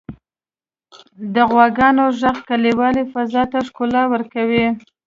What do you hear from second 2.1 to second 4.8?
ږغ کلیوالي فضا ته ښکلا ورکوي.